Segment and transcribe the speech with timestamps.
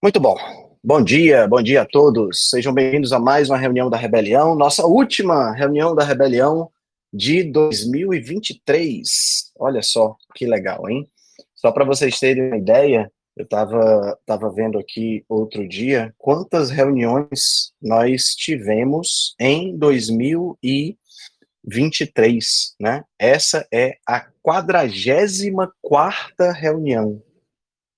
[0.00, 0.36] Muito bom.
[0.82, 2.50] Bom dia, bom dia a todos.
[2.50, 6.70] Sejam bem-vindos a mais uma reunião da Rebelião, nossa última reunião da Rebelião
[7.12, 9.50] de 2023.
[9.58, 11.10] Olha só que legal, hein?
[11.52, 17.72] Só para vocês terem uma ideia, eu estava tava vendo aqui outro dia quantas reuniões
[17.82, 23.02] nós tivemos em 2023, né?
[23.18, 27.20] Essa é a 44 quarta reunião.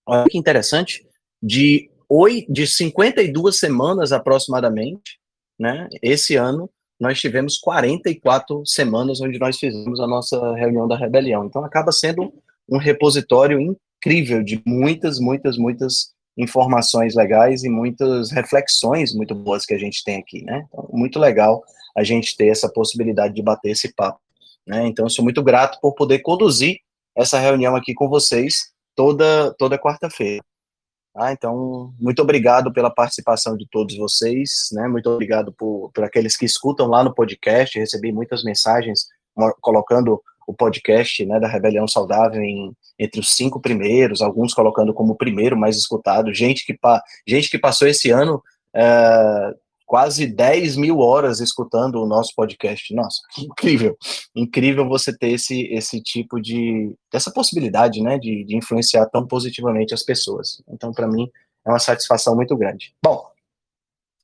[0.07, 1.07] Olha que interessante
[1.43, 1.90] de,
[2.49, 5.19] de 52 semanas aproximadamente,
[5.59, 5.89] né?
[6.03, 11.47] Esse ano nós tivemos 44 semanas onde nós fizemos a nossa reunião da rebelião.
[11.47, 12.33] Então acaba sendo
[12.69, 19.75] um repositório incrível de muitas, muitas, muitas informações legais e muitas reflexões muito boas que
[19.75, 20.65] a gente tem aqui, né?
[20.69, 21.63] Então, muito legal
[21.97, 24.21] a gente ter essa possibilidade de bater esse papo,
[24.67, 24.87] né?
[24.87, 26.79] Então, sou muito grato por poder conduzir
[27.17, 30.43] essa reunião aqui com vocês toda toda quarta-feira.
[31.15, 34.87] Ah, então, muito obrigado pela participação de todos vocês, né?
[34.87, 37.79] Muito obrigado por, por aqueles que escutam lá no podcast.
[37.79, 39.07] Recebi muitas mensagens
[39.61, 45.13] colocando o podcast né, da Rebelião Saudável em, entre os cinco primeiros, alguns colocando como
[45.13, 46.35] o primeiro mais escutado.
[46.35, 46.77] Gente que,
[47.27, 48.43] gente que passou esse ano
[48.75, 49.55] é,
[49.91, 52.95] quase 10 mil horas escutando o nosso podcast.
[52.95, 53.97] Nossa, incrível!
[54.37, 56.95] Incrível você ter esse, esse tipo de.
[57.13, 60.63] essa possibilidade, né, de, de influenciar tão positivamente as pessoas.
[60.69, 61.29] Então, para mim,
[61.67, 62.95] é uma satisfação muito grande.
[63.05, 63.27] Bom,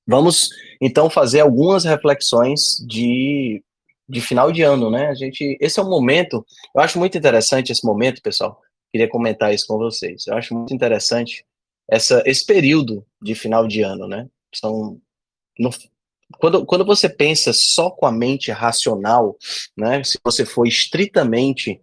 [0.07, 0.51] vamos
[0.81, 3.61] então fazer algumas reflexões de,
[4.09, 5.09] de final de ano, né?
[5.09, 5.59] A gente.
[5.61, 6.47] Esse é um momento.
[6.77, 8.61] Eu acho muito interessante esse momento, pessoal.
[8.93, 10.29] Queria comentar isso com vocês.
[10.29, 11.45] Eu acho muito interessante
[11.91, 14.29] essa, esse período de final de ano, né?
[14.55, 15.01] São
[15.59, 15.71] no,
[16.39, 19.37] quando, quando você pensa só com a mente racional,
[19.77, 21.81] né, se você for estritamente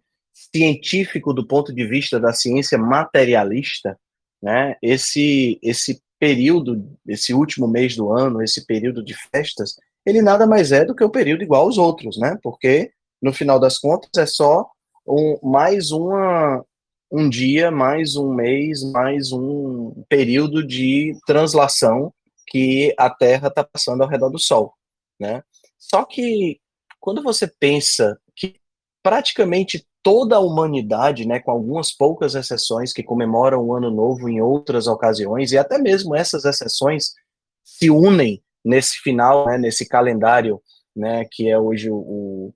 [0.54, 3.98] científico do ponto de vista da ciência materialista,
[4.42, 10.46] né, esse, esse período, esse último mês do ano, esse período de festas, ele nada
[10.46, 12.92] mais é do que o um período igual aos outros, né, porque
[13.22, 14.68] no final das contas é só
[15.08, 16.64] um, mais uma,
[17.10, 22.14] um dia, mais um mês, mais um período de translação
[22.54, 24.76] que a Terra está passando ao redor do Sol,
[25.20, 25.42] né?
[25.76, 26.62] Só que
[27.00, 28.58] quando você pensa que
[29.02, 34.40] praticamente toda a humanidade, né, com algumas poucas exceções que comemoram o Ano Novo em
[34.40, 37.14] outras ocasiões e até mesmo essas exceções
[37.64, 40.62] se unem nesse final, né, nesse calendário,
[40.96, 42.54] né, que é hoje o,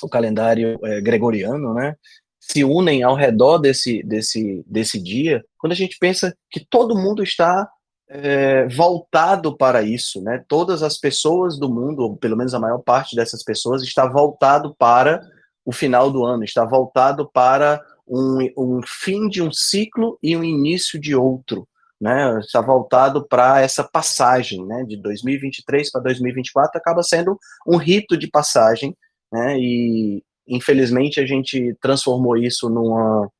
[0.00, 1.96] o calendário é, gregoriano, né,
[2.38, 7.22] se unem ao redor desse, desse, desse dia, quando a gente pensa que todo mundo
[7.22, 7.68] está
[8.14, 10.44] é, voltado para isso, né?
[10.46, 14.74] Todas as pessoas do mundo, ou pelo menos a maior parte dessas pessoas, está voltado
[14.78, 15.26] para
[15.64, 20.44] o final do ano, está voltado para um, um fim de um ciclo e um
[20.44, 21.66] início de outro,
[21.98, 22.38] né?
[22.40, 24.84] Está voltado para essa passagem, né?
[24.86, 28.94] De 2023 para 2024 acaba sendo um rito de passagem,
[29.32, 29.58] né?
[29.58, 33.30] E infelizmente a gente transformou isso numa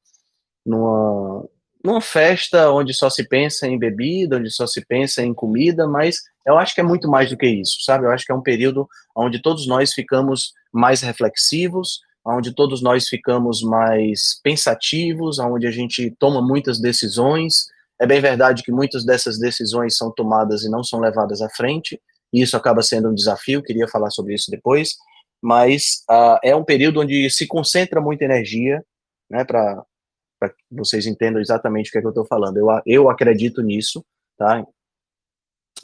[0.64, 1.44] numa
[1.84, 6.16] numa festa onde só se pensa em bebida, onde só se pensa em comida, mas
[6.46, 8.06] eu acho que é muito mais do que isso, sabe?
[8.06, 13.08] Eu acho que é um período onde todos nós ficamos mais reflexivos, onde todos nós
[13.08, 17.66] ficamos mais pensativos, onde a gente toma muitas decisões.
[18.00, 22.00] É bem verdade que muitas dessas decisões são tomadas e não são levadas à frente,
[22.32, 24.94] e isso acaba sendo um desafio, queria falar sobre isso depois,
[25.42, 28.82] mas uh, é um período onde se concentra muita energia,
[29.28, 29.82] né, para
[30.42, 32.56] para que vocês entendam exatamente o que, é que eu estou falando.
[32.56, 34.04] Eu, eu acredito nisso,
[34.36, 34.66] tá?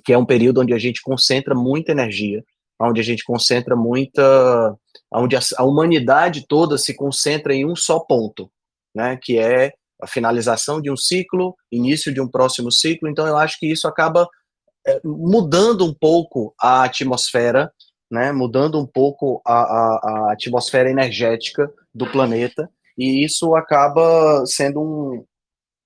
[0.04, 2.44] Que é um período onde a gente concentra muita energia,
[2.80, 4.76] onde a gente concentra muita,
[5.14, 8.50] onde a, a humanidade toda se concentra em um só ponto,
[8.92, 9.16] né?
[9.22, 13.08] Que é a finalização de um ciclo, início de um próximo ciclo.
[13.08, 14.28] Então, eu acho que isso acaba
[14.84, 17.72] é, mudando um pouco a atmosfera,
[18.10, 18.32] né?
[18.32, 22.68] Mudando um pouco a, a, a atmosfera energética do planeta
[22.98, 25.24] e isso acaba sendo um,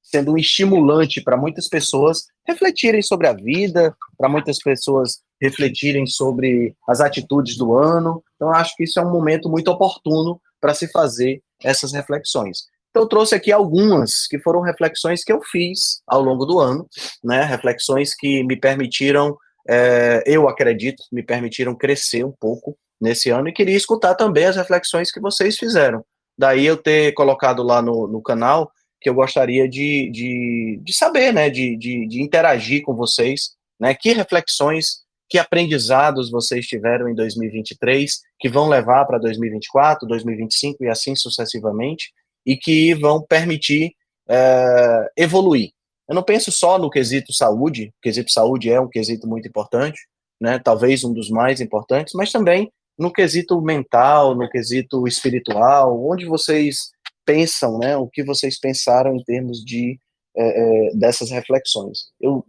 [0.02, 6.74] sendo um estimulante para muitas pessoas refletirem sobre a vida, para muitas pessoas refletirem sobre
[6.88, 8.22] as atitudes do ano.
[8.36, 12.64] Então, acho que isso é um momento muito oportuno para se fazer essas reflexões.
[12.90, 16.86] Então, trouxe aqui algumas que foram reflexões que eu fiz ao longo do ano,
[17.24, 17.42] né?
[17.42, 19.36] Reflexões que me permitiram,
[19.68, 24.56] é, eu acredito, me permitiram crescer um pouco nesse ano e queria escutar também as
[24.56, 26.04] reflexões que vocês fizeram.
[26.38, 28.70] Daí eu ter colocado lá no, no canal
[29.00, 33.94] que eu gostaria de, de, de saber, né, de, de, de, interagir com vocês, né,
[33.94, 40.88] que reflexões, que aprendizados vocês tiveram em 2023, que vão levar para 2024, 2025 e
[40.88, 42.12] assim sucessivamente,
[42.46, 43.92] e que vão permitir
[44.28, 45.70] é, evoluir,
[46.08, 49.98] Eu não penso só no quesito saúde, o quesito saúde é um quesito muito importante,
[50.40, 50.58] né?
[50.58, 56.90] Talvez um dos mais importantes, mas também no quesito mental, no quesito espiritual, onde vocês
[57.24, 57.96] pensam, né?
[57.96, 59.98] O que vocês pensaram em termos de
[60.36, 62.10] é, dessas reflexões.
[62.20, 62.44] Eu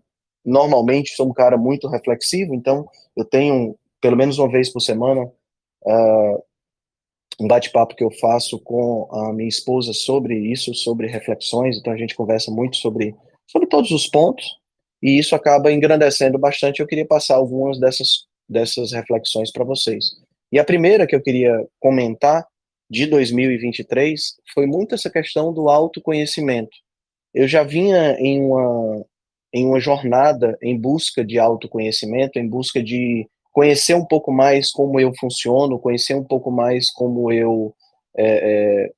[0.45, 5.23] normalmente sou um cara muito reflexivo, então eu tenho pelo menos uma vez por semana
[5.23, 6.43] uh,
[7.39, 11.77] um bate-papo que eu faço com a minha esposa sobre isso, sobre reflexões.
[11.77, 13.15] Então a gente conversa muito sobre
[13.47, 14.45] sobre todos os pontos
[15.01, 16.79] e isso acaba engrandecendo bastante.
[16.79, 20.22] Eu queria passar algumas dessas dessas reflexões para vocês.
[20.53, 22.45] E a primeira que eu queria comentar
[22.87, 26.77] de 2023 foi muito essa questão do autoconhecimento.
[27.33, 29.03] Eu já vinha em uma,
[29.51, 34.99] em uma jornada em busca de autoconhecimento, em busca de conhecer um pouco mais como
[34.99, 37.73] eu funciono, conhecer um pouco mais como eu
[38.15, 38.91] é, é,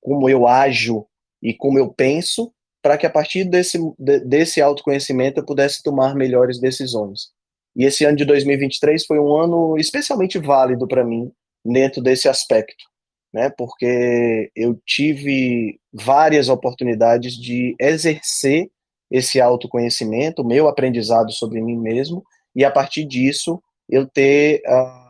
[0.00, 1.04] como eu ajo
[1.42, 3.76] e como eu penso, para que a partir desse,
[4.24, 7.32] desse autoconhecimento eu pudesse tomar melhores decisões.
[7.76, 11.30] E esse ano de 2023 foi um ano especialmente válido para mim
[11.64, 12.84] dentro desse aspecto,
[13.32, 13.50] né?
[13.50, 18.70] Porque eu tive várias oportunidades de exercer
[19.10, 22.24] esse autoconhecimento, meu aprendizado sobre mim mesmo,
[22.54, 25.00] e a partir disso eu ter a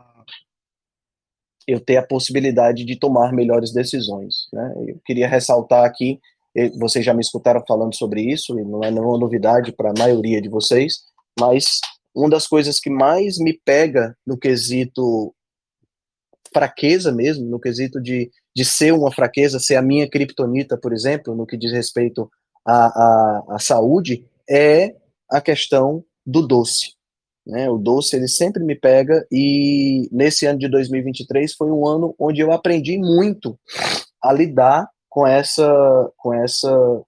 [1.67, 4.47] eu ter a possibilidade de tomar melhores decisões.
[4.51, 4.73] Né?
[4.87, 6.19] Eu queria ressaltar aqui,
[6.79, 10.41] vocês já me escutaram falando sobre isso, e não é nenhuma novidade para a maioria
[10.41, 11.03] de vocês,
[11.39, 11.79] mas
[12.15, 15.33] uma das coisas que mais me pega no quesito
[16.53, 21.33] fraqueza mesmo, no quesito de, de ser uma fraqueza, ser a minha criptonita, por exemplo,
[21.33, 22.29] no que diz respeito
[22.65, 24.95] à, à, à saúde, é
[25.29, 26.93] a questão do doce.
[27.45, 27.69] Né?
[27.69, 32.41] O doce ele sempre me pega e nesse ano de 2023 foi um ano onde
[32.41, 33.57] eu aprendi muito
[34.21, 37.01] a lidar com essa com essa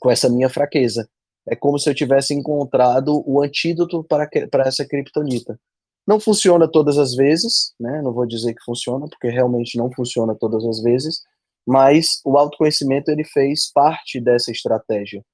[0.00, 1.06] com essa minha fraqueza
[1.48, 5.58] é como se eu tivesse encontrado o antídoto para, para essa criptonita.
[6.06, 8.00] Não funciona todas as vezes, né?
[8.02, 11.20] Não vou dizer que funciona, porque realmente não funciona todas as vezes,
[11.66, 15.24] mas o autoconhecimento ele fez parte dessa estratégia.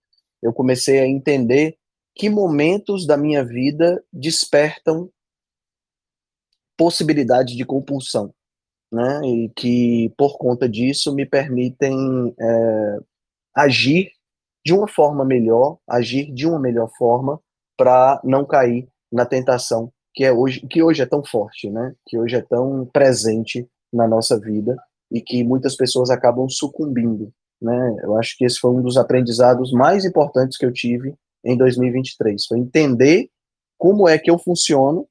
[0.42, 1.76] Eu comecei a entender
[2.14, 5.10] que momentos da minha vida despertam
[6.76, 8.34] possibilidade de compulsão,
[8.92, 9.20] né?
[9.24, 12.98] E que por conta disso me permitem é,
[13.54, 14.10] agir
[14.66, 17.40] de uma forma melhor, agir de uma melhor forma
[17.78, 21.94] para não cair na tentação que é hoje que hoje é tão forte, né?
[22.04, 24.74] Que hoje é tão presente na nossa vida
[25.12, 27.32] e que muitas pessoas acabam sucumbindo,
[27.62, 27.96] né?
[28.02, 31.14] Eu acho que esse foi um dos aprendizados mais importantes que eu tive
[31.44, 33.28] em 2023, foi entender
[33.78, 35.06] como é que eu funciono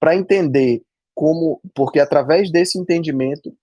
[0.00, 0.82] para entender
[1.14, 3.54] como, porque através desse entendimento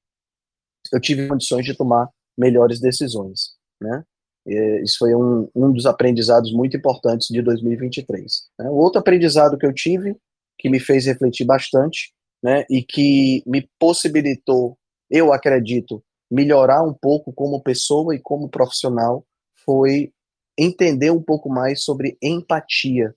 [0.94, 2.08] eu tive condições de tomar
[2.38, 4.06] melhores decisões, né?
[4.46, 8.50] Isso foi um, um dos aprendizados muito importantes de 2023.
[8.60, 8.70] Né?
[8.70, 10.18] O outro aprendizado que eu tive,
[10.60, 12.14] que me fez refletir bastante,
[12.44, 14.78] né, e que me possibilitou,
[15.10, 19.26] eu acredito, melhorar um pouco como pessoa e como profissional,
[19.66, 20.12] foi
[20.58, 23.16] entender um pouco mais sobre empatia.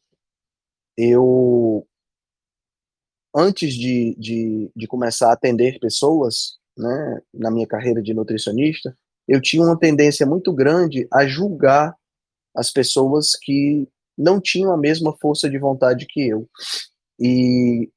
[0.96, 1.86] Eu,
[3.34, 8.96] antes de, de, de começar a atender pessoas, né, na minha carreira de nutricionista,
[9.28, 11.94] eu tinha uma tendência muito grande a julgar
[12.54, 13.86] as pessoas que
[14.16, 16.48] não tinham a mesma força de vontade que eu.
[17.18, 17.90] E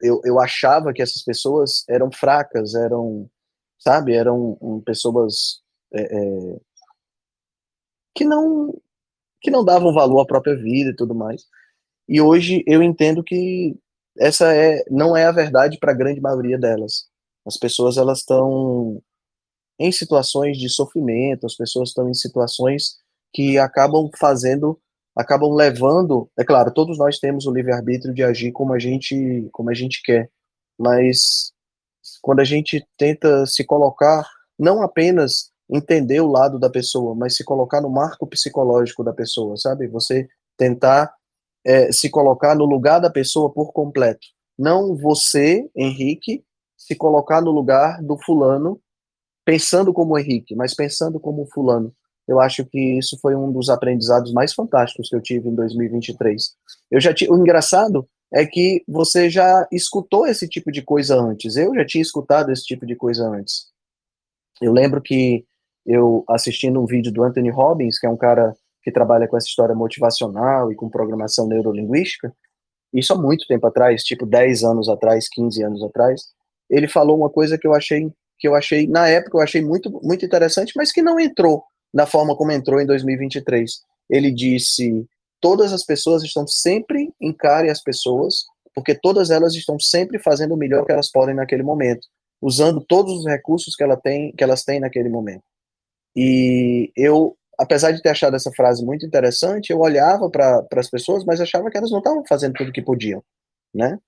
[0.00, 3.28] eu, eu achava que essas pessoas eram fracas, eram,
[3.78, 6.60] sabe, eram um, pessoas é, é,
[8.14, 8.80] que não
[9.40, 11.44] que não davam valor à própria vida e tudo mais.
[12.08, 13.76] E hoje eu entendo que
[14.18, 17.08] essa é não é a verdade para a grande maioria delas.
[17.46, 19.00] As pessoas elas estão
[19.78, 22.96] em situações de sofrimento, as pessoas estão em situações
[23.32, 24.78] que acabam fazendo,
[25.14, 29.70] acabam levando, é claro, todos nós temos o livre-arbítrio de agir como a gente, como
[29.70, 30.30] a gente quer,
[30.78, 31.52] mas
[32.22, 34.26] quando a gente tenta se colocar,
[34.58, 39.56] não apenas entender o lado da pessoa, mas se colocar no marco psicológico da pessoa,
[39.56, 39.86] sabe?
[39.88, 41.12] Você tentar
[41.64, 44.26] é, se colocar no lugar da pessoa por completo.
[44.58, 46.42] Não você, Henrique,
[46.76, 48.80] se colocar no lugar do fulano
[49.48, 51.90] pensando como o Henrique, mas pensando como o fulano.
[52.28, 56.54] Eu acho que isso foi um dos aprendizados mais fantásticos que eu tive em 2023.
[56.90, 61.56] Eu já o engraçado é que você já escutou esse tipo de coisa antes.
[61.56, 63.68] Eu já tinha escutado esse tipo de coisa antes.
[64.60, 65.46] Eu lembro que
[65.86, 69.46] eu assistindo um vídeo do Anthony Robbins, que é um cara que trabalha com essa
[69.46, 72.30] história motivacional e com programação neurolinguística,
[72.92, 76.20] isso há muito tempo atrás, tipo 10 anos atrás, 15 anos atrás,
[76.68, 79.90] ele falou uma coisa que eu achei que eu achei, na época, eu achei muito,
[80.02, 83.70] muito interessante, mas que não entrou da forma como entrou em 2023.
[84.10, 85.06] Ele disse:
[85.40, 90.56] todas as pessoas estão sempre encare as pessoas, porque todas elas estão sempre fazendo o
[90.56, 92.06] melhor que elas podem naquele momento,
[92.40, 95.42] usando todos os recursos que, ela tem, que elas têm naquele momento.
[96.16, 101.24] E eu, apesar de ter achado essa frase muito interessante, eu olhava para as pessoas,
[101.24, 103.22] mas achava que elas não estavam fazendo tudo o que podiam,
[103.74, 103.98] né?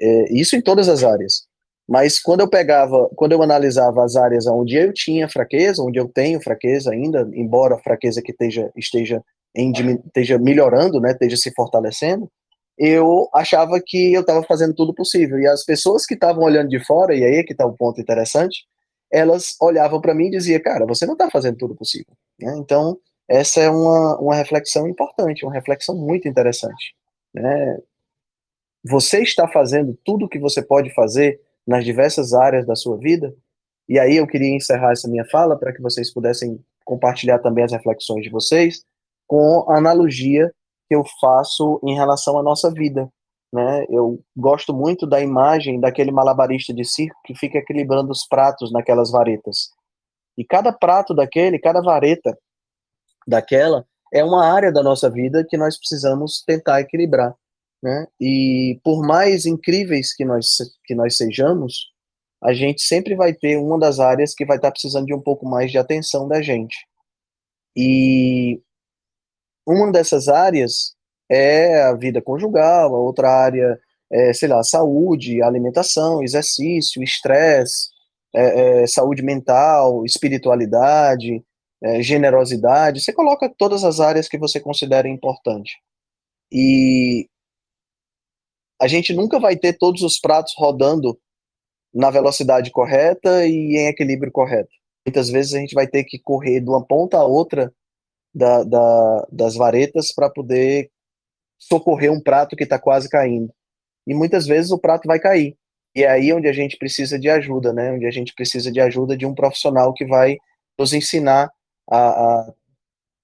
[0.00, 1.46] É, isso em todas as áreas.
[1.88, 6.08] Mas quando eu pegava, quando eu analisava as áreas onde eu tinha fraqueza, onde eu
[6.08, 9.22] tenho fraqueza ainda, embora a fraqueza que esteja, esteja,
[9.54, 9.72] em,
[10.06, 12.30] esteja melhorando, né, esteja se fortalecendo,
[12.78, 15.38] eu achava que eu estava fazendo tudo possível.
[15.38, 18.00] E as pessoas que estavam olhando de fora, e aí é que está o ponto
[18.00, 18.64] interessante,
[19.10, 22.14] elas olhavam para mim e diziam, cara, você não está fazendo tudo possível.
[22.40, 22.54] Né?
[22.56, 22.96] Então,
[23.28, 26.94] essa é uma, uma reflexão importante, uma reflexão muito interessante.
[27.34, 27.78] Né?
[28.84, 33.34] Você está fazendo tudo o que você pode fazer nas diversas áreas da sua vida?
[33.88, 37.72] E aí eu queria encerrar essa minha fala para que vocês pudessem compartilhar também as
[37.72, 38.82] reflexões de vocês
[39.26, 40.52] com a analogia
[40.88, 43.08] que eu faço em relação à nossa vida.
[43.52, 43.84] Né?
[43.88, 49.10] Eu gosto muito da imagem daquele malabarista de circo que fica equilibrando os pratos naquelas
[49.10, 49.70] varetas.
[50.36, 52.36] E cada prato daquele, cada vareta
[53.26, 57.34] daquela, é uma área da nossa vida que nós precisamos tentar equilibrar.
[57.82, 58.06] Né?
[58.20, 61.92] E por mais incríveis que nós, que nós sejamos,
[62.42, 65.46] a gente sempre vai ter uma das áreas que vai estar precisando de um pouco
[65.46, 66.76] mais de atenção da gente.
[67.76, 68.60] E
[69.66, 70.94] uma dessas áreas
[71.30, 73.80] é a vida conjugal, a outra área
[74.12, 77.88] é, sei lá, saúde, alimentação, exercício, estresse,
[78.34, 81.42] é, é, saúde mental, espiritualidade,
[81.82, 83.00] é, generosidade.
[83.00, 85.72] Você coloca todas as áreas que você considera importante.
[86.52, 87.26] E
[88.82, 91.16] a gente nunca vai ter todos os pratos rodando
[91.94, 94.70] na velocidade correta e em equilíbrio correto.
[95.06, 97.72] Muitas vezes a gente vai ter que correr de uma ponta a outra
[98.34, 100.90] da, da, das varetas para poder
[101.56, 103.54] socorrer um prato que está quase caindo.
[104.04, 105.56] E muitas vezes o prato vai cair.
[105.94, 107.92] E é aí onde a gente precisa de ajuda, né?
[107.92, 110.38] Onde a gente precisa de ajuda de um profissional que vai
[110.76, 111.52] nos ensinar
[111.88, 112.52] a, a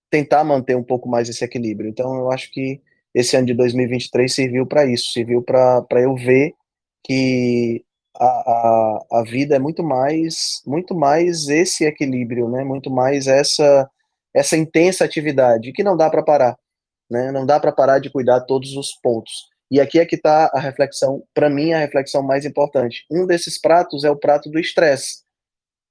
[0.08, 1.90] tentar manter um pouco mais esse equilíbrio.
[1.90, 2.80] Então, eu acho que
[3.14, 6.52] esse ano de 2023 serviu para isso, serviu para eu ver
[7.04, 7.84] que
[8.16, 12.64] a, a, a vida é muito mais muito mais esse equilíbrio, né?
[12.64, 13.88] Muito mais essa
[14.34, 16.56] essa intensa atividade que não dá para parar,
[17.10, 17.32] né?
[17.32, 19.32] Não dá para parar de cuidar todos os pontos.
[19.70, 23.04] E aqui é que está a reflexão, para mim a reflexão mais importante.
[23.10, 25.22] Um desses pratos é o prato do estresse.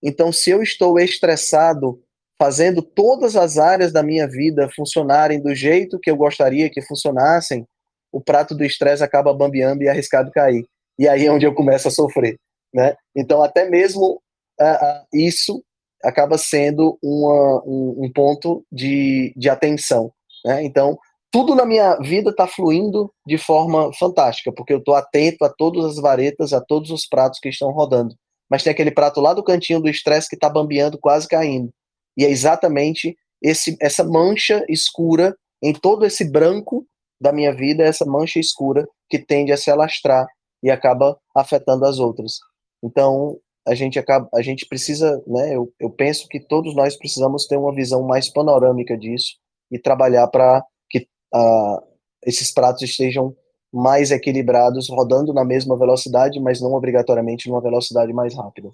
[0.02, 2.02] Então, se eu estou estressado
[2.40, 7.66] fazendo todas as áreas da minha vida funcionarem do jeito que eu gostaria que funcionassem,
[8.12, 10.66] o prato do estresse acaba bambeando e arriscado cair.
[11.00, 12.38] E aí é onde eu começo a sofrer,
[12.74, 12.96] né?
[13.16, 14.22] Então, até mesmo
[14.60, 15.64] uh, uh, isso
[16.04, 20.12] acaba sendo uma, um, um, ponto de, de atenção,
[20.46, 20.64] né?
[20.64, 20.98] Então,
[21.32, 25.86] tudo na minha vida está fluindo de forma fantástica, porque eu estou atento a todas
[25.86, 28.16] as varetas, a todos os pratos que estão rodando.
[28.50, 31.70] Mas tem aquele prato lá do cantinho do estresse que está bambeando, quase caindo.
[32.18, 36.86] E é exatamente esse, essa mancha escura em todo esse branco
[37.22, 40.28] da minha vida, essa mancha escura que tende a se alastrar
[40.64, 42.40] e acaba afetando as outras.
[42.84, 47.46] Então, a gente acaba, a gente precisa, né, eu, eu penso que todos nós precisamos
[47.46, 49.36] ter uma visão mais panorâmica disso
[49.72, 51.82] e trabalhar para que uh,
[52.26, 53.36] esses pratos estejam
[53.74, 58.70] mais equilibrados, rodando na mesma velocidade, mas não obrigatoriamente numa velocidade mais rápida.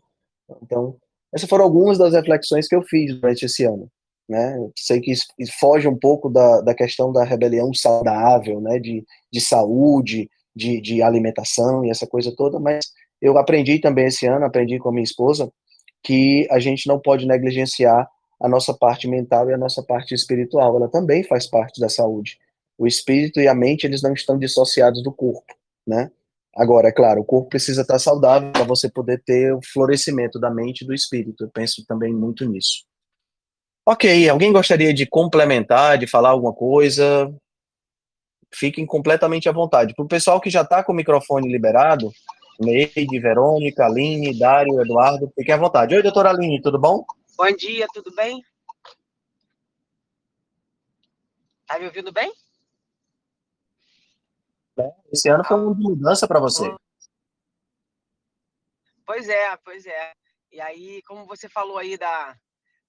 [0.61, 0.95] Então,
[1.33, 3.89] essas foram algumas das reflexões que eu fiz durante esse ano.
[4.27, 4.55] Né?
[4.77, 5.25] Sei que isso
[5.59, 8.79] foge um pouco da, da questão da rebelião saudável, né?
[8.79, 12.85] de, de saúde, de, de alimentação e essa coisa toda, mas
[13.21, 15.51] eu aprendi também esse ano, aprendi com a minha esposa,
[16.03, 18.07] que a gente não pode negligenciar
[18.39, 20.75] a nossa parte mental e a nossa parte espiritual.
[20.75, 22.37] Ela também faz parte da saúde.
[22.77, 25.55] O espírito e a mente, eles não estão dissociados do corpo,
[25.87, 26.11] né?
[26.55, 30.51] Agora, é claro, o corpo precisa estar saudável para você poder ter o florescimento da
[30.51, 31.45] mente e do espírito.
[31.45, 32.85] Eu penso também muito nisso.
[33.85, 37.33] Ok, alguém gostaria de complementar, de falar alguma coisa?
[38.53, 39.95] Fiquem completamente à vontade.
[39.95, 42.11] Para o pessoal que já está com o microfone liberado,
[42.59, 45.95] Neide, Verônica, Aline, Dário, Eduardo, fiquem à vontade.
[45.95, 47.03] Oi, doutora Aline, tudo bom?
[47.35, 48.41] Bom dia, tudo bem?
[51.67, 52.31] Tá me ouvindo bem?
[55.11, 56.75] Esse ano foi uma mudança para você.
[59.05, 60.13] Pois é, pois é.
[60.51, 62.35] E aí, como você falou aí da,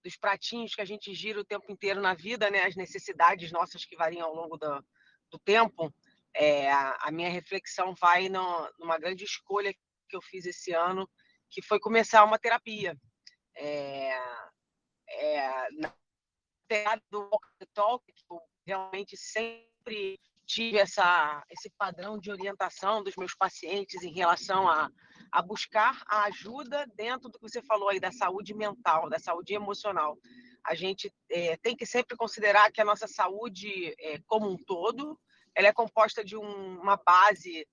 [0.03, 2.63] dos pratinhos que a gente gira o tempo inteiro na vida, né?
[2.65, 4.85] As necessidades nossas que variam ao longo do,
[5.31, 5.93] do tempo.
[6.37, 9.73] É, a, minha reflexão vai no, numa grande escolha
[10.09, 11.09] que eu fiz esse ano,
[11.49, 12.97] que foi começar uma terapia.
[13.57, 14.19] É,
[15.09, 15.69] é,
[17.11, 23.35] do Walk Talk, que eu realmente sempre tive essa, esse padrão de orientação dos meus
[23.35, 24.91] pacientes em relação a,
[25.33, 29.55] a buscar a ajuda dentro do que você falou aí da saúde mental, da saúde
[29.55, 30.17] emocional.
[30.65, 35.19] A gente é, tem que sempre considerar que a nossa saúde é, como um todo,
[35.55, 37.67] ela é composta de um, uma base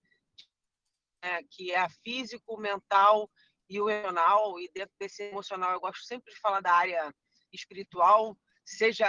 [1.21, 3.29] é, que é a físico, mental
[3.69, 4.59] e o emocional.
[4.59, 7.13] E dentro desse emocional, eu gosto sempre de falar da área
[7.53, 9.07] espiritual, seja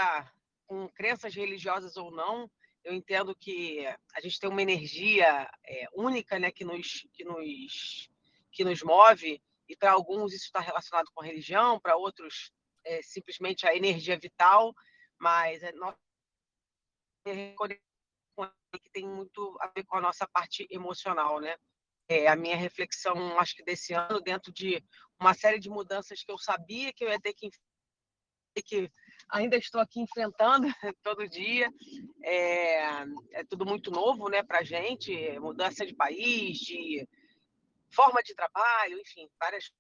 [0.67, 2.51] com crenças religiosas ou não,
[2.85, 8.11] eu entendo que a gente tem uma energia é, única né, que, nos, que, nos,
[8.51, 12.53] que nos move, e para alguns isso está relacionado com a religião, para outros
[12.85, 14.75] é simplesmente a energia vital,
[15.19, 15.99] mas é nossa
[18.83, 21.57] que tem muito a ver com a nossa parte emocional, né?
[22.09, 24.83] É, a minha reflexão, acho que desse ano, dentro de
[25.21, 27.51] uma série de mudanças que eu sabia que eu ia ter que
[28.65, 28.91] que
[29.33, 30.67] ainda estou aqui enfrentando
[31.03, 31.69] todo dia.
[32.23, 37.09] É, é tudo muito novo né, para a gente, mudança de país, de
[37.91, 39.73] forma de trabalho, enfim, várias.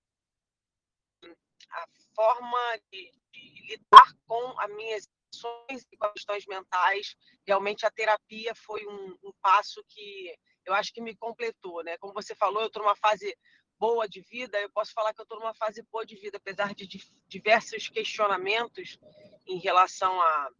[1.70, 7.14] A forma de, de lidar com as minhas emoções e questões mentais,
[7.46, 11.96] realmente a terapia foi um, um passo que eu acho que me completou, né?
[11.98, 13.36] Como você falou, eu estou numa fase
[13.82, 16.72] boa de vida, eu posso falar que eu estou numa fase boa de vida, apesar
[16.72, 16.86] de
[17.26, 18.96] diversos questionamentos
[19.44, 20.50] em relação a,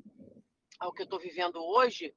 [0.81, 2.13] ao que eu estou vivendo hoje,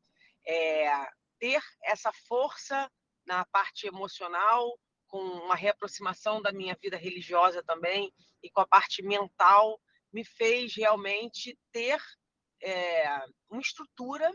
[0.47, 0.89] é,
[1.37, 2.91] ter essa força
[3.23, 9.03] na parte emocional, com uma reaproximação da minha vida religiosa também, e com a parte
[9.03, 9.79] mental,
[10.11, 12.01] me fez realmente ter
[12.63, 13.07] é,
[13.47, 14.31] uma estrutura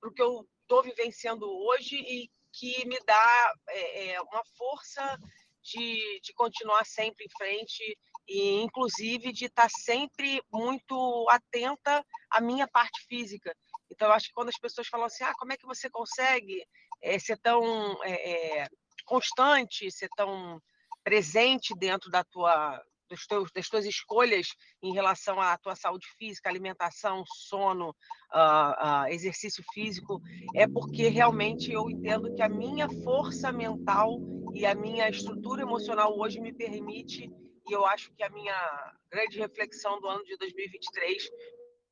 [0.00, 5.16] para o que eu estou vivenciando hoje e que me dá é, uma força
[5.62, 7.98] de, de continuar sempre em frente
[8.28, 13.54] e, inclusive, de estar sempre muito atenta à minha parte física.
[13.90, 16.64] Então, eu acho que quando as pessoas falam assim, ah, como é que você consegue
[17.02, 17.62] é, ser tão
[18.04, 18.68] é,
[19.04, 20.60] constante, ser tão
[21.02, 26.48] presente dentro da tua dos teus, das tuas escolhas em relação à tua saúde física,
[26.48, 30.22] alimentação, sono, uh, uh, exercício físico,
[30.54, 34.18] é porque realmente eu entendo que a minha força mental
[34.54, 37.30] e a minha estrutura emocional hoje me permite,
[37.68, 41.28] e eu acho que a minha grande reflexão do ano de 2023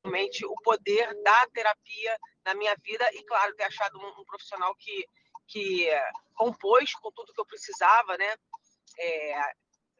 [0.03, 4.73] realmente o poder da terapia na minha vida e claro ter achado um, um profissional
[4.75, 5.05] que
[5.49, 5.89] que
[6.35, 8.35] compôs com tudo que eu precisava, né?
[8.99, 9.41] É,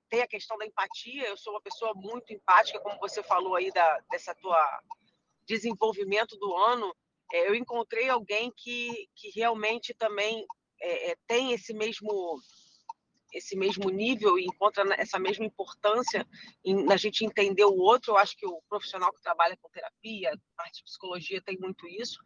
[0.10, 1.28] tem a questão da empatia.
[1.28, 4.82] Eu sou uma pessoa muito empática, como você falou aí da, dessa tua
[5.45, 6.95] desenvolvimento do ano.
[7.32, 10.45] É, eu encontrei alguém que, que realmente também
[10.82, 12.39] é, é tem esse mesmo
[13.32, 16.28] esse mesmo nível e encontra essa mesma importância
[16.65, 18.13] na gente entender o outro.
[18.13, 22.19] Eu acho que o profissional que trabalha com terapia, parte de psicologia, tem muito isso,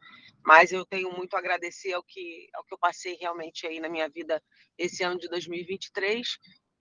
[0.46, 3.89] mas eu tenho muito a agradecer ao que, ao que eu passei realmente aí na
[3.89, 4.41] minha vida
[4.78, 6.26] esse ano de 2023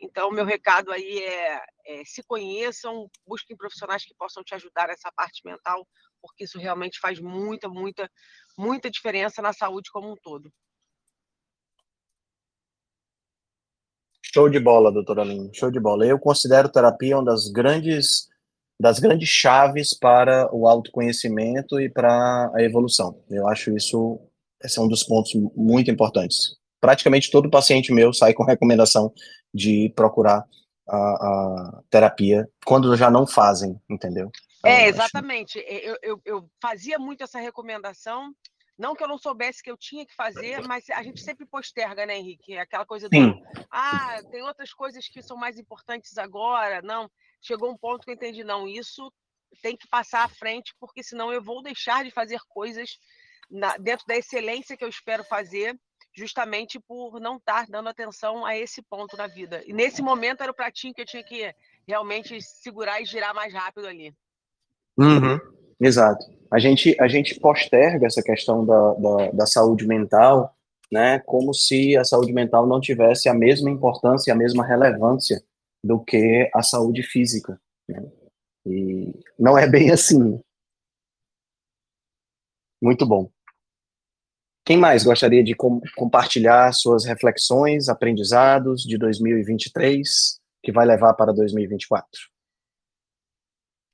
[0.02, 5.12] então, meu recado aí é, é, se conheçam, busquem profissionais que possam te ajudar nessa
[5.12, 5.86] parte mental,
[6.20, 8.10] porque isso realmente faz muita, muita,
[8.58, 10.52] muita diferença na saúde como um todo.
[14.20, 16.04] Show de bola, doutora Aline, show de bola.
[16.04, 18.28] Eu considero terapia uma das grandes,
[18.80, 23.22] das grandes chaves para o autoconhecimento e para a evolução.
[23.30, 24.18] Eu acho isso,
[24.64, 26.60] esse é um dos pontos muito importantes.
[26.82, 29.14] Praticamente todo paciente meu sai com recomendação
[29.54, 30.44] de procurar
[30.88, 34.32] a, a terapia quando já não fazem, entendeu?
[34.64, 35.64] É, exatamente.
[35.68, 38.34] Eu, eu, eu, fazia muito essa recomendação,
[38.76, 42.04] não que eu não soubesse que eu tinha que fazer, mas a gente sempre posterga,
[42.04, 42.58] né, Henrique?
[42.58, 43.40] Aquela coisa do, Sim.
[43.70, 46.82] ah, tem outras coisas que são mais importantes agora.
[46.82, 47.08] Não,
[47.40, 49.12] chegou um ponto que eu entendi, não, isso
[49.62, 52.98] tem que passar à frente, porque senão eu vou deixar de fazer coisas
[53.48, 55.78] na, dentro da excelência que eu espero fazer
[56.14, 59.62] justamente por não estar dando atenção a esse ponto da vida.
[59.66, 61.54] E nesse momento era o pratinho que eu tinha que
[61.86, 64.14] realmente segurar e girar mais rápido ali.
[64.96, 65.38] Uhum,
[65.80, 66.24] exato.
[66.50, 70.54] A gente, a gente posterga essa questão da, da, da, saúde mental,
[70.90, 75.42] né, como se a saúde mental não tivesse a mesma importância a mesma relevância
[75.82, 77.58] do que a saúde física.
[77.88, 78.04] Né?
[78.66, 80.38] E não é bem assim.
[82.80, 83.30] Muito bom.
[84.64, 91.32] Quem mais gostaria de com, compartilhar suas reflexões, aprendizados de 2023 que vai levar para
[91.32, 92.08] 2024?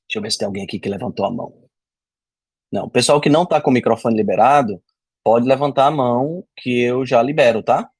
[0.09, 1.69] Deixa eu ver se tem alguém aqui que levantou a mão.
[2.71, 4.83] Não, o pessoal que não está com o microfone liberado,
[5.25, 7.91] pode levantar a mão que eu já libero, tá?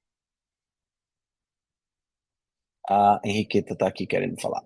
[2.89, 4.63] A Henriqueta está aqui querendo falar.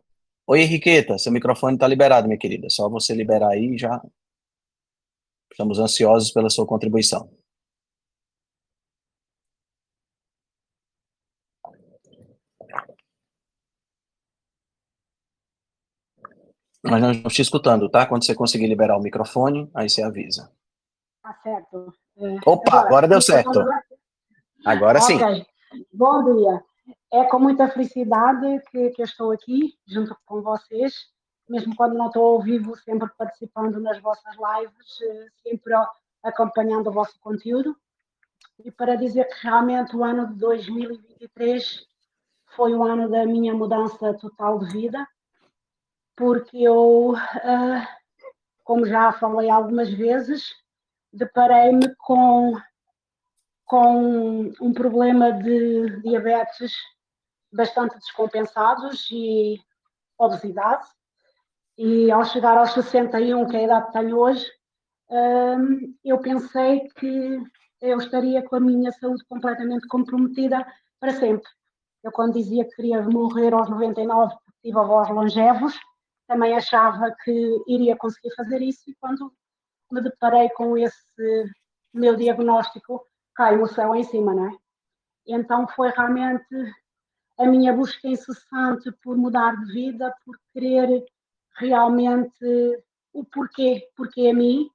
[0.47, 2.69] Oi, Henriqueta, seu microfone está liberado, minha querida.
[2.69, 4.01] Só você liberar aí já
[5.53, 7.31] Estamos ansiosos pela sua contribuição.
[16.83, 18.07] Mas não estamos te escutando, tá?
[18.07, 20.51] Quando você conseguir liberar o microfone, aí você avisa.
[21.23, 21.95] Tá certo.
[22.17, 23.65] É, Opa, agora, agora deu certo.
[24.65, 25.17] Agora sim.
[25.17, 25.47] Okay.
[25.93, 26.63] Bom dia.
[27.13, 30.93] É com muita felicidade que, que eu estou aqui, junto com vocês,
[31.49, 35.75] mesmo quando não estou ao vivo, sempre participando nas vossas lives, eh, sempre
[36.23, 37.77] acompanhando o vosso conteúdo.
[38.65, 41.87] E para dizer que realmente o ano de 2023
[42.57, 45.07] foi o ano da minha mudança total de vida
[46.17, 47.87] porque eu, uh,
[48.65, 50.55] como já falei algumas vezes,
[51.13, 52.55] deparei-me com,
[53.67, 56.73] com um problema de diabetes
[57.53, 59.61] bastante descompensados e
[60.19, 60.87] obesidade.
[61.77, 64.47] E ao chegar aos 61, que é a idade que tenho hoje,
[65.11, 67.43] uh, eu pensei que
[67.81, 70.65] eu estaria com a minha saúde completamente comprometida
[71.01, 71.49] para sempre.
[72.05, 75.79] Eu, quando dizia que queria morrer aos 99, tive avós longevos,
[76.33, 79.31] também achava que iria conseguir fazer isso e quando
[79.91, 81.53] me deparei com esse
[81.93, 84.57] meu diagnóstico, caiu o céu em cima, não é?
[85.27, 86.47] Então foi realmente
[87.39, 91.05] a minha busca incessante por mudar de vida, por querer
[91.59, 94.71] realmente o porquê, porquê a mim,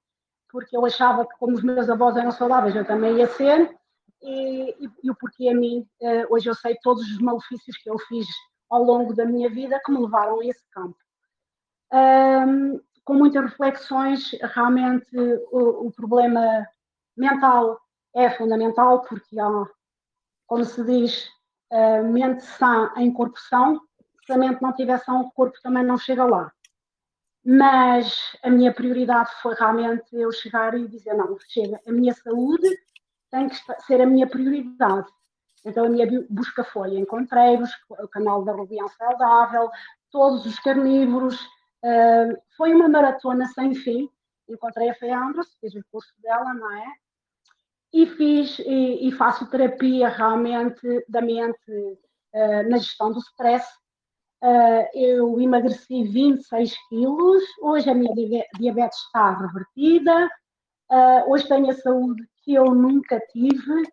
[0.52, 3.76] porque eu achava que como os meus avós eram saudáveis, eu também ia ser,
[4.22, 5.88] e, e, e o porquê a mim.
[6.00, 8.28] Uh, hoje eu sei todos os malefícios que eu fiz
[8.70, 10.98] ao longo da minha vida que me levaram a esse campo
[11.94, 14.32] um, com muitas reflexões.
[14.54, 15.10] Realmente,
[15.52, 16.68] o, o, problema
[17.16, 17.80] mental
[18.16, 19.66] é fundamental, porque há,
[20.46, 21.28] como se diz,
[21.72, 23.80] uh, mente sã em corpo são.
[24.26, 26.52] Se a mente não tiver sã, o corpo também não chega lá.
[27.46, 32.68] Mas a minha prioridade foi realmente eu chegar e dizer: não, chega, a minha saúde
[33.32, 35.08] tem que ser a minha prioridade.
[35.66, 37.58] Então a minha busca foi, encontrei
[37.90, 39.70] o canal da Rubião Saudável,
[40.12, 41.40] todos os carnívoros,
[41.84, 44.10] Uh, foi uma maratona sem fim.
[44.50, 45.10] Encontrei a Fê
[45.60, 46.86] fiz o curso dela, não é?
[47.94, 53.68] E fiz e, e faço terapia realmente da mente uh, na gestão do stress.
[54.42, 58.14] Uh, eu emagreci 26 quilos, hoje a minha
[58.60, 60.30] diabetes está revertida,
[61.26, 63.84] hoje tenho a saúde que eu nunca tive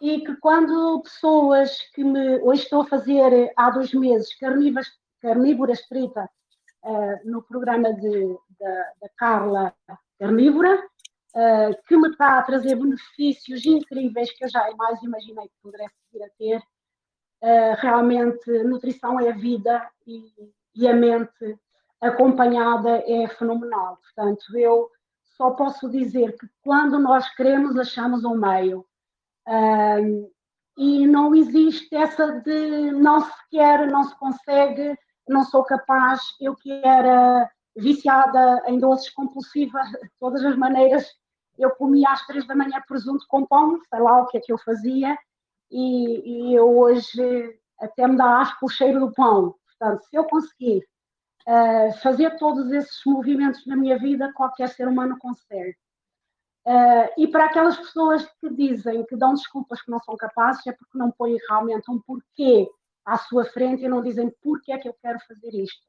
[0.00, 2.38] e que quando pessoas que me.
[2.42, 4.88] Hoje estou a fazer há dois meses carnívoras,
[5.20, 5.72] carnívora
[6.82, 9.74] uh, no programa de, da, Carla
[10.18, 15.94] Carnívora, uh, que me está a trazer benefícios incríveis que eu jamais imaginei que pudesse
[16.12, 16.58] vir a ter.
[17.42, 20.32] Uh, realmente, nutrição é vida e,
[20.76, 21.58] e a mente
[22.00, 23.96] acompanhada é fenomenal.
[23.96, 24.90] Portanto, eu
[25.36, 28.86] só posso dizer que quando nós queremos, achamos um meio.
[30.76, 34.96] e não existe essa de não se quer, não se consegue,
[35.28, 41.06] não sou capaz, eu que era viciada em doces compulsiva de todas as maneiras,
[41.58, 44.52] eu comia às três da manhã presunto com pão, sei lá o que é que
[44.52, 45.16] eu fazia,
[45.70, 49.54] e, e eu hoje até me dá asco o cheiro do pão.
[49.66, 50.84] Portanto, se eu conseguir
[51.46, 55.76] uh, fazer todos esses movimentos na minha vida, qualquer ser humano consegue.
[56.64, 60.72] Uh, e para aquelas pessoas que dizem que dão desculpas que não são capazes, é
[60.72, 62.68] porque não põem realmente um porquê
[63.04, 65.82] à sua frente e não dizem porque é que eu quero fazer isto.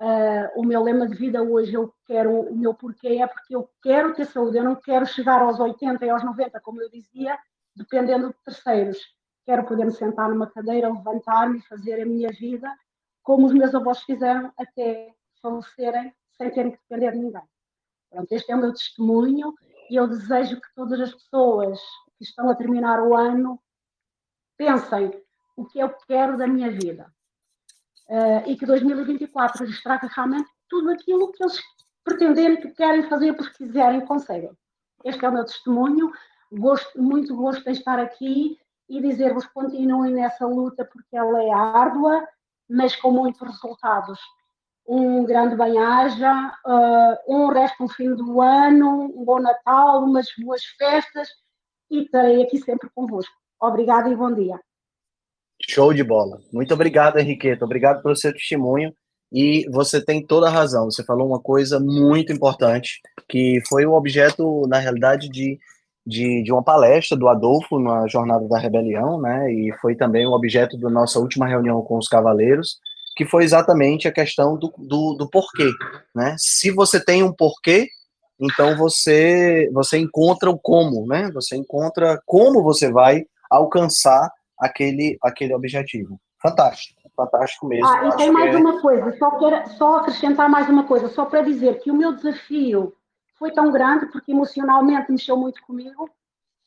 [0.00, 3.68] Uh, o meu lema de vida hoje, eu quero, o meu porquê é porque eu
[3.82, 7.36] quero ter saúde, eu não quero chegar aos 80 e aos 90, como eu dizia,
[7.74, 8.98] dependendo de terceiros.
[9.44, 12.72] Quero poder me sentar numa cadeira, levantar-me e fazer a minha vida
[13.22, 17.42] como os meus avós fizeram até falecerem sem terem que depender de ninguém.
[18.10, 19.54] Pronto, este é o meu testemunho
[19.90, 21.78] e eu desejo que todas as pessoas
[22.16, 23.60] que estão a terminar o ano
[24.56, 25.10] pensem
[25.58, 27.12] o que eu quero da minha vida.
[28.08, 31.60] Uh, e que 2024 lhes traga realmente tudo aquilo que eles
[32.04, 34.56] pretenderem, que querem fazer, porque quiserem, conseguem.
[35.04, 36.12] Este é o meu testemunho.
[36.52, 38.56] Gosto, muito gosto de estar aqui
[38.88, 42.26] e dizer-vos continuem nessa luta, porque ela é árdua,
[42.70, 44.18] mas com muitos resultados.
[44.86, 50.64] Um grande bem-aja, uh, um resto um fim do ano, um bom Natal, umas boas
[50.78, 51.28] festas
[51.90, 53.34] e estarei aqui sempre convosco.
[53.60, 54.58] Obrigada e bom dia.
[55.68, 56.40] Show de bola.
[56.52, 57.64] Muito obrigado, Henriqueta.
[57.64, 58.92] Obrigado pelo seu testemunho.
[59.30, 60.86] E você tem toda a razão.
[60.86, 65.58] Você falou uma coisa muito importante, que foi o objeto, na realidade, de,
[66.06, 69.52] de, de uma palestra do Adolfo na Jornada da Rebelião, né?
[69.52, 72.78] E foi também o objeto da nossa última reunião com os cavaleiros,
[73.14, 75.70] que foi exatamente a questão do, do, do porquê,
[76.14, 76.34] né?
[76.38, 77.88] Se você tem um porquê,
[78.40, 81.30] então você você encontra o como, né?
[81.34, 86.20] Você encontra como você vai alcançar aquele aquele objetivo.
[86.40, 87.86] Fantástico, fantástico mesmo.
[87.86, 88.58] Ah, e tem mais é...
[88.58, 92.14] uma coisa, só quero só acrescentar mais uma coisa, só para dizer que o meu
[92.14, 92.94] desafio
[93.38, 96.08] foi tão grande porque emocionalmente mexeu muito comigo.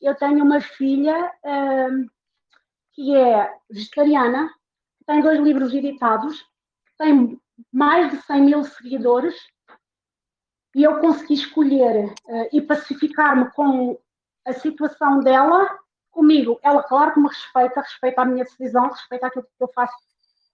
[0.00, 2.06] Eu tenho uma filha hum,
[2.92, 4.50] que é vegetariana,
[5.06, 6.44] tem dois livros editados,
[6.98, 7.40] tem
[7.72, 9.34] mais de 100 mil seguidores
[10.74, 13.98] e eu consegui escolher uh, e pacificar-me com
[14.46, 15.68] a situação dela
[16.12, 16.60] comigo.
[16.62, 19.96] Ela, claro que me respeita, respeita a minha decisão, respeita aquilo que eu faço,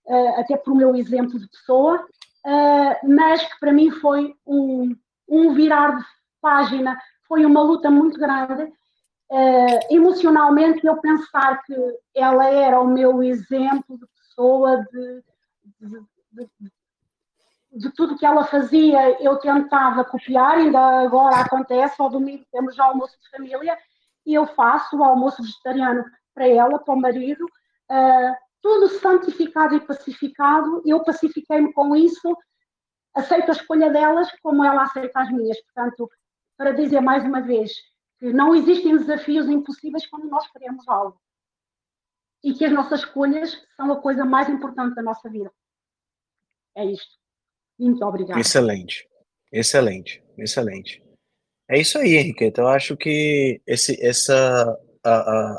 [0.06, 4.96] uh, até por meu exemplo de pessoa, uh, mas que para mim foi um,
[5.28, 6.04] um virar de
[6.40, 8.72] página, foi uma luta muito grande.
[9.90, 11.74] emocionalmente, eu pensar que
[12.14, 15.22] ela era o meu exemplo de pessoa, de,
[15.80, 16.00] de,
[16.32, 16.72] de,
[17.72, 22.84] de tudo que ela fazia, eu tentava copiar, ainda agora acontece, ao domingo temos já
[22.84, 23.76] almoço de família,
[24.28, 29.80] e eu faço o almoço vegetariano para ela, para o marido, uh, tudo santificado e
[29.80, 32.36] pacificado, eu pacifiquei-me com isso,
[33.14, 36.10] aceito a escolha delas como ela aceita as minhas, portanto,
[36.58, 37.72] para dizer mais uma vez,
[38.18, 41.18] que não existem desafios impossíveis quando nós queremos algo.
[42.44, 45.50] E que as nossas escolhas são a coisa mais importante da nossa vida.
[46.76, 47.16] É isto.
[47.78, 48.38] Muito obrigada.
[48.38, 49.08] Excelente,
[49.50, 51.02] excelente, excelente.
[51.70, 52.62] É isso aí, Henriqueta.
[52.62, 54.76] Eu acho que esse, essa,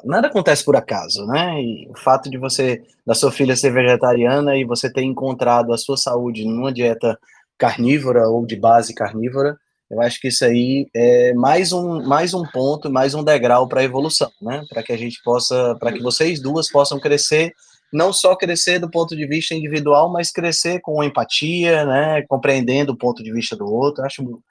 [0.04, 1.62] nada acontece por acaso, né?
[1.62, 5.78] E o fato de você, da sua filha ser vegetariana e você ter encontrado a
[5.78, 7.18] sua saúde numa dieta
[7.58, 9.58] carnívora ou de base carnívora,
[9.90, 13.82] eu acho que isso aí é mais um, mais um ponto, mais um degrau para
[13.82, 14.64] a evolução, né?
[14.70, 17.54] Para que a gente possa, para que vocês duas possam crescer
[17.92, 22.98] não só crescer do ponto de vista individual, mas crescer com empatia, né, compreendendo o
[22.98, 24.04] ponto de vista do outro.
[24.06, 24.42] Acho,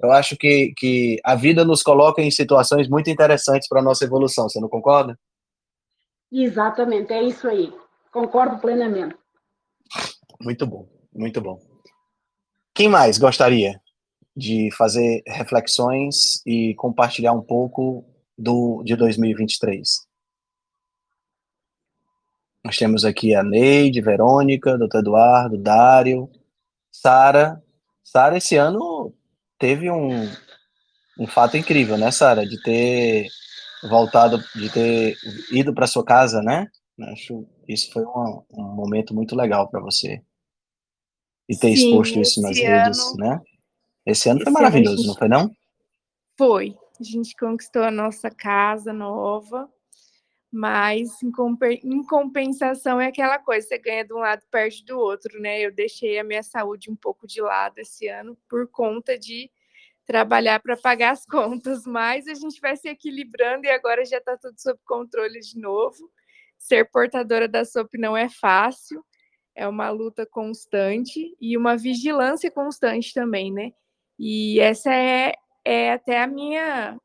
[0.00, 4.04] eu acho que, que a vida nos coloca em situações muito interessantes para a nossa
[4.04, 5.18] evolução, você não concorda?
[6.30, 7.72] Exatamente, é isso aí.
[8.12, 9.16] Concordo plenamente.
[10.40, 11.58] Muito bom, muito bom.
[12.74, 13.80] Quem mais gostaria
[14.36, 18.04] de fazer reflexões e compartilhar um pouco
[18.36, 20.06] do de 2023?
[22.62, 26.28] Nós temos aqui a Neide, Verônica, doutor Eduardo, Dário,
[26.90, 27.62] Sara.
[28.02, 28.95] Sara, esse ano
[29.58, 30.30] teve um,
[31.18, 32.46] um fato incrível, né, Sara?
[32.46, 33.28] De ter
[33.88, 35.16] voltado, de ter
[35.50, 36.66] ido para sua casa, né?
[37.12, 40.22] Acho que isso foi um, um momento muito legal para você.
[41.48, 43.40] E ter Sim, exposto isso nas ano, redes, né?
[44.04, 45.06] Esse ano foi maravilhoso, gente...
[45.06, 45.50] não foi não?
[46.38, 46.76] Foi.
[46.98, 49.68] A gente conquistou a nossa casa nova
[50.56, 55.60] mas em, compensação é aquela coisa, você ganha de um lado, perde do outro, né?
[55.60, 59.50] Eu deixei a minha saúde um pouco de lado esse ano por conta de
[60.06, 64.34] trabalhar para pagar as contas, mas a gente vai se equilibrando e agora já está
[64.38, 66.10] tudo sob controle de novo.
[66.56, 69.04] Ser portadora da SOP não é fácil,
[69.54, 73.72] é uma luta constante e uma vigilância constante também, né?
[74.18, 76.98] E essa é, é até a minha,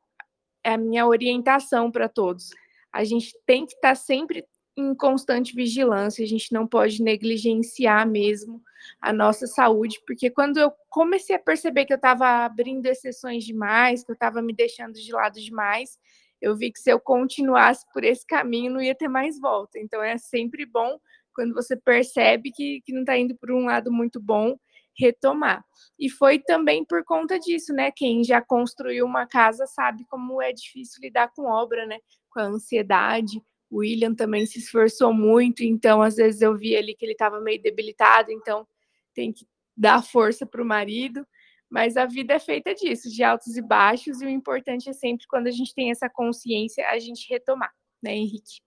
[0.64, 2.50] a minha orientação para todos
[2.92, 4.44] a gente tem que estar tá sempre
[4.76, 8.62] em constante vigilância, a gente não pode negligenciar mesmo
[9.00, 14.02] a nossa saúde, porque quando eu comecei a perceber que eu estava abrindo exceções demais,
[14.02, 15.98] que eu estava me deixando de lado demais,
[16.40, 19.78] eu vi que se eu continuasse por esse caminho não ia ter mais volta.
[19.78, 20.98] Então é sempre bom
[21.34, 24.56] quando você percebe que, que não está indo por um lado muito bom,
[24.98, 25.64] retomar.
[25.98, 27.90] E foi também por conta disso, né?
[27.90, 31.98] Quem já construiu uma casa sabe como é difícil lidar com obra, né?
[32.32, 33.42] Com a ansiedade.
[33.70, 37.40] O William também se esforçou muito, então às vezes eu vi ali que ele estava
[37.40, 38.66] meio debilitado, então
[39.14, 41.26] tem que dar força para o marido.
[41.70, 45.26] Mas a vida é feita disso, de altos e baixos, e o importante é sempre,
[45.26, 48.60] quando a gente tem essa consciência, a gente retomar, né, Henrique?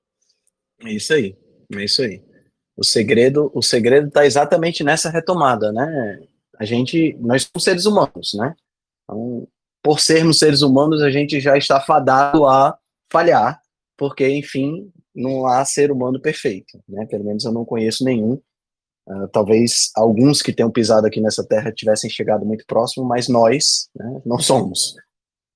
[0.82, 1.38] É isso aí,
[1.76, 2.24] é isso aí.
[2.76, 6.28] O segredo, o segredo está exatamente nessa retomada, né?
[6.58, 8.56] A gente, nós somos seres humanos, né?
[9.04, 9.48] Então,
[9.84, 12.76] por sermos seres humanos, a gente já está fadado a
[13.12, 13.60] falhar,
[13.98, 17.06] porque, enfim, não há ser humano perfeito, né?
[17.06, 18.42] Pelo menos eu não conheço nenhum.
[19.08, 23.88] Uh, talvez alguns que tenham pisado aqui nessa terra tivessem chegado muito próximo, mas nós
[23.96, 24.96] né, não somos.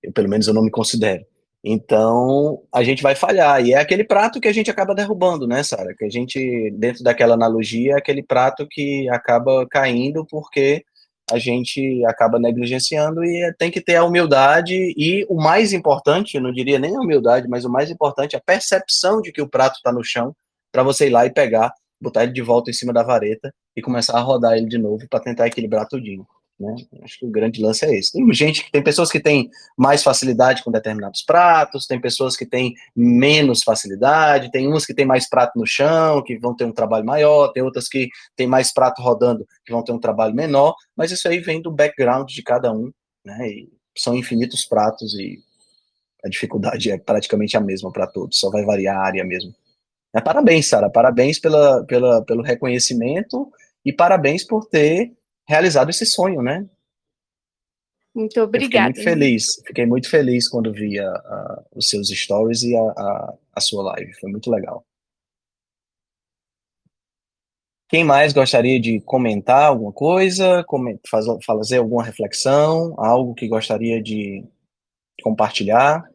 [0.03, 1.25] Eu, pelo menos eu não me considero.
[1.63, 3.65] Então, a gente vai falhar.
[3.65, 5.93] E é aquele prato que a gente acaba derrubando, né, Sara?
[5.97, 10.85] Que a gente, dentro daquela analogia, é aquele prato que acaba caindo porque
[11.31, 16.51] a gente acaba negligenciando e tem que ter a humildade e o mais importante, não
[16.51, 19.91] diria nem a humildade, mas o mais importante, a percepção de que o prato está
[19.91, 20.35] no chão
[20.71, 23.81] para você ir lá e pegar, botar ele de volta em cima da vareta e
[23.81, 26.25] começar a rodar ele de novo para tentar equilibrar tudinho.
[26.60, 26.76] Né?
[27.04, 28.12] Acho que o grande lance é esse.
[28.12, 32.74] Tem gente, tem pessoas que têm mais facilidade com determinados pratos, tem pessoas que têm
[32.93, 37.06] menos facilidade, tem umas que têm mais prato no chão, que vão ter um trabalho
[37.06, 41.12] maior, tem outras que têm mais prato rodando, que vão ter um trabalho menor, mas
[41.12, 42.91] isso aí vem do background de cada um,
[43.24, 43.48] né?
[43.48, 45.39] E são infinitos pratos e
[46.24, 49.56] a dificuldade é praticamente a mesma para todos, só vai variar a área mesmo.
[50.13, 53.50] É, parabéns, Sara, parabéns pela, pela, pelo reconhecimento
[53.86, 55.13] e parabéns por ter
[55.49, 56.69] realizado esse sonho, né?
[58.13, 58.93] Muito obrigada.
[58.93, 63.33] Fiquei muito feliz, fiquei muito feliz quando vi a, a, os seus stories e a,
[63.53, 64.85] a, sua live, foi muito legal.
[67.88, 70.63] Quem mais gostaria de comentar alguma coisa,
[71.43, 74.45] fazer alguma reflexão, algo que gostaria de
[75.23, 76.07] compartilhar?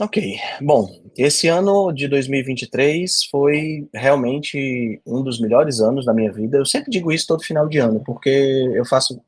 [0.00, 6.56] Ok, bom, esse ano de 2023 foi realmente um dos melhores anos da minha vida.
[6.56, 8.30] Eu sempre digo isso todo final de ano, porque
[8.74, 9.20] eu faço,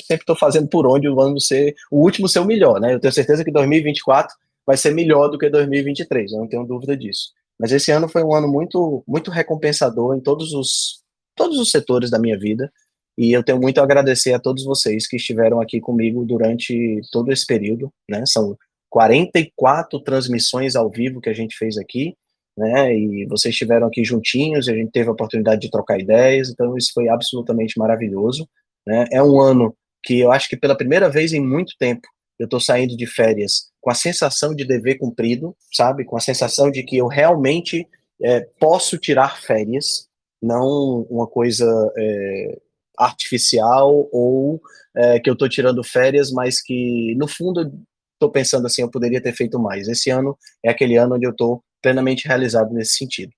[0.00, 2.94] sempre estou fazendo por onde o ano ser, o último ser o melhor, né?
[2.94, 4.32] Eu tenho certeza que 2024
[4.64, 7.32] vai ser melhor do que 2023, eu não tenho dúvida disso.
[7.58, 11.02] Mas esse ano foi um ano muito, muito recompensador em todos os,
[11.34, 12.72] todos os setores da minha vida.
[13.18, 17.32] E eu tenho muito a agradecer a todos vocês que estiveram aqui comigo durante todo
[17.32, 18.22] esse período, né?
[18.24, 18.56] São
[18.90, 22.14] 44 transmissões ao vivo que a gente fez aqui,
[22.56, 22.94] né?
[22.94, 26.90] E vocês estiveram aqui juntinhos, a gente teve a oportunidade de trocar ideias, então isso
[26.94, 28.48] foi absolutamente maravilhoso,
[28.86, 29.04] né?
[29.12, 32.06] É um ano que eu acho que pela primeira vez em muito tempo
[32.38, 36.04] eu estou saindo de férias com a sensação de dever cumprido, sabe?
[36.04, 37.86] Com a sensação de que eu realmente
[38.22, 40.08] é, posso tirar férias,
[40.42, 42.58] não uma coisa é,
[42.98, 44.60] artificial ou
[44.96, 47.72] é, que eu estou tirando férias, mas que no fundo
[48.16, 49.88] estou pensando assim, eu poderia ter feito mais.
[49.88, 53.32] Esse ano é aquele ano onde eu estou plenamente realizado nesse sentido.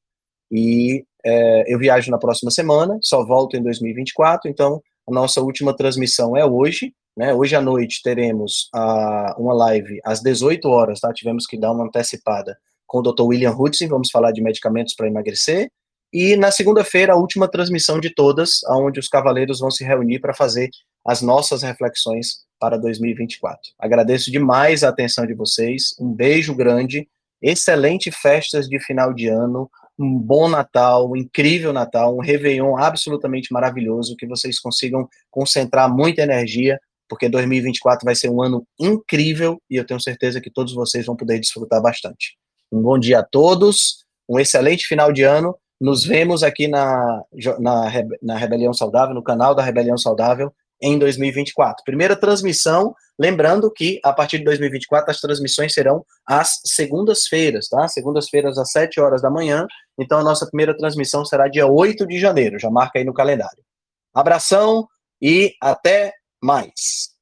[0.51, 5.77] E é, eu viajo na próxima semana, só volto em 2024, então a nossa última
[5.77, 7.35] transmissão é hoje, né?
[7.35, 11.13] Hoje à noite teremos a, uma live às 18 horas, tá?
[11.13, 13.23] Tivemos que dar uma antecipada com o Dr.
[13.23, 15.71] William Hudson, vamos falar de medicamentos para emagrecer.
[16.11, 20.33] E na segunda-feira, a última transmissão de todas, onde os cavaleiros vão se reunir para
[20.33, 20.71] fazer
[21.09, 23.73] as nossas reflexões para 2024.
[23.79, 27.09] Agradeço demais a atenção de vocês, um beijo grande,
[27.41, 33.51] excelente festas de final de ano, um bom Natal, um incrível Natal, um Réveillon absolutamente
[33.55, 39.77] maravilhoso, que vocês consigam concentrar muita energia, porque 2024 vai ser um ano incrível e
[39.77, 42.37] eu tenho certeza que todos vocês vão poder desfrutar bastante.
[42.71, 45.57] Um bom dia a todos, um excelente final de ano.
[45.81, 47.23] Nos vemos aqui na,
[47.59, 47.91] na,
[48.21, 51.85] na Rebelião Saudável, no canal da Rebelião Saudável, em 2024.
[51.85, 57.89] Primeira transmissão, lembrando que a partir de 2024 as transmissões serão às segundas-feiras, tá?
[57.89, 59.67] Segundas-feiras às 7 horas da manhã.
[59.99, 63.63] Então a nossa primeira transmissão será dia 8 de janeiro, já marca aí no calendário.
[64.15, 64.87] Abração
[65.21, 66.13] e até
[66.43, 67.18] mais.